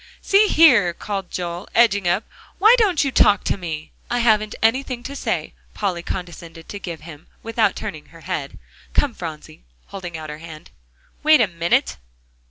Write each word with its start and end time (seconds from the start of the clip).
"See 0.23 0.47
here!" 0.47 0.93
called 0.95 1.29
Joel, 1.29 1.67
edging 1.75 2.07
up, 2.07 2.23
"why 2.57 2.73
don't 2.79 3.03
you 3.03 3.11
talk 3.11 3.43
to 3.43 3.55
me?" 3.55 3.91
"I 4.09 4.17
haven't 4.17 4.55
anything 4.59 5.03
to 5.03 5.15
say," 5.15 5.53
Polly 5.75 6.01
condescended 6.01 6.67
to 6.69 6.79
give 6.79 7.01
him, 7.01 7.27
without 7.43 7.75
turning 7.75 8.07
her 8.07 8.21
head. 8.21 8.57
"Come, 8.95 9.13
Phronsie," 9.13 9.61
holding 9.89 10.17
out 10.17 10.31
her 10.31 10.39
hand. 10.39 10.71
"Wait 11.21 11.39
a 11.39 11.45
minute." 11.45 11.97